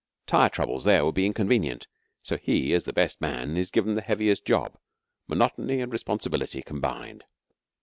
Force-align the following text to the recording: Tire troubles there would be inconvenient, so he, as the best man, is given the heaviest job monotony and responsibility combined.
Tire 0.25 0.49
troubles 0.49 0.83
there 0.83 1.05
would 1.05 1.13
be 1.13 1.27
inconvenient, 1.27 1.85
so 2.23 2.35
he, 2.35 2.73
as 2.73 2.85
the 2.85 2.91
best 2.91 3.21
man, 3.21 3.55
is 3.55 3.69
given 3.69 3.93
the 3.93 4.01
heaviest 4.01 4.45
job 4.45 4.79
monotony 5.27 5.79
and 5.79 5.93
responsibility 5.93 6.63
combined. 6.63 7.23